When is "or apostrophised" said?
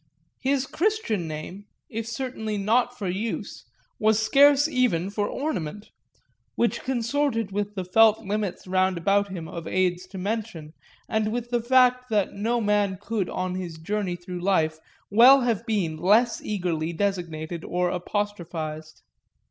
17.63-19.03